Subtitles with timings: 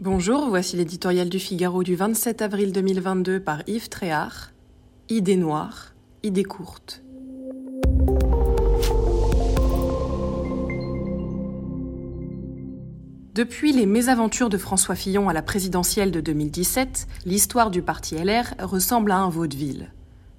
[0.00, 4.52] Bonjour, voici l'éditorial du Figaro du 27 avril 2022 par Yves Tréhard.
[5.08, 7.02] Idées noires, idées courtes.
[13.34, 18.54] Depuis les mésaventures de François Fillon à la présidentielle de 2017, l'histoire du parti LR
[18.60, 19.92] ressemble à un vaudeville.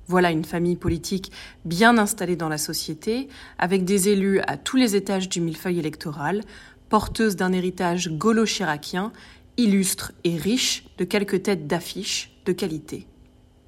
[0.08, 1.34] Voilà une famille politique
[1.66, 6.44] bien installée dans la société, avec des élus à tous les étages du millefeuille électoral,
[6.90, 9.12] porteuse d'un héritage gaulo-chiracien
[9.60, 13.08] illustre et riche de quelques têtes d'affiches de qualité.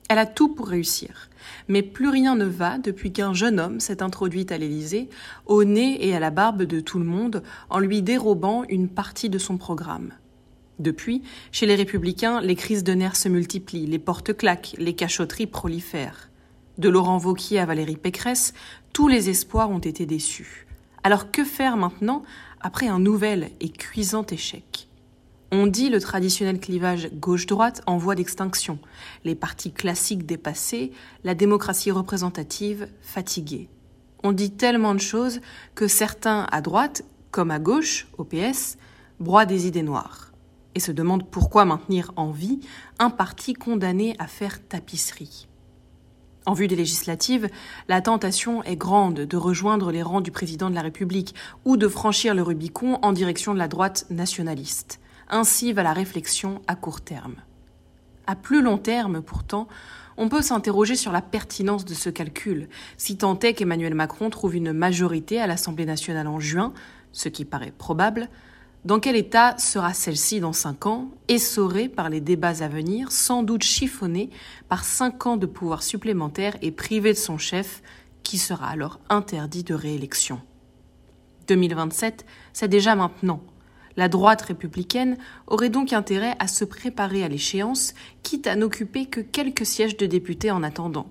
[0.07, 1.29] Elle a tout pour réussir,
[1.67, 5.09] mais plus rien ne va depuis qu'un jeune homme s'est introduit à l'Élysée,
[5.45, 9.29] au nez et à la barbe de tout le monde, en lui dérobant une partie
[9.29, 10.13] de son programme.
[10.79, 15.47] Depuis, chez les républicains, les crises de nerfs se multiplient, les portes claquent, les cachotteries
[15.47, 16.29] prolifèrent.
[16.77, 18.53] De Laurent Vauquier à Valérie Pécresse,
[18.93, 20.67] tous les espoirs ont été déçus.
[21.03, 22.23] Alors que faire maintenant
[22.61, 24.87] après un nouvel et cuisant échec?
[25.51, 28.79] On dit le traditionnel clivage gauche-droite en voie d'extinction,
[29.25, 30.91] les partis classiques dépassés,
[31.23, 33.67] la démocratie représentative fatiguée.
[34.23, 35.41] On dit tellement de choses
[35.75, 38.77] que certains à droite, comme à gauche, au PS,
[39.19, 40.31] broient des idées noires
[40.73, 42.61] et se demandent pourquoi maintenir en vie
[42.97, 45.47] un parti condamné à faire tapisserie.
[46.45, 47.49] En vue des législatives,
[47.89, 51.87] la tentation est grande de rejoindre les rangs du président de la République ou de
[51.87, 54.99] franchir le Rubicon en direction de la droite nationaliste.
[55.33, 57.35] Ainsi va la réflexion à court terme.
[58.27, 59.69] À plus long terme, pourtant,
[60.17, 64.55] on peut s'interroger sur la pertinence de ce calcul, si tant est qu'Emmanuel Macron trouve
[64.55, 66.73] une majorité à l'Assemblée nationale en juin,
[67.13, 68.27] ce qui paraît probable,
[68.83, 73.41] dans quel état sera celle-ci dans cinq ans, essorée par les débats à venir, sans
[73.41, 74.31] doute chiffonnée
[74.67, 77.81] par cinq ans de pouvoir supplémentaire et privée de son chef,
[78.23, 80.41] qui sera alors interdit de réélection?
[81.47, 83.41] 2027, c'est déjà maintenant.
[83.97, 89.21] La droite républicaine aurait donc intérêt à se préparer à l'échéance, quitte à n'occuper que
[89.21, 91.09] quelques sièges de députés en attendant.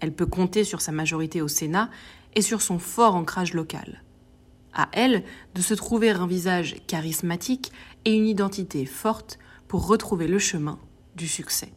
[0.00, 1.90] Elle peut compter sur sa majorité au Sénat
[2.34, 4.02] et sur son fort ancrage local.
[4.72, 5.22] À elle
[5.54, 7.72] de se trouver un visage charismatique
[8.04, 9.38] et une identité forte
[9.68, 10.78] pour retrouver le chemin
[11.14, 11.72] du succès.